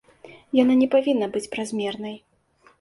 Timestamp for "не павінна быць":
0.81-1.45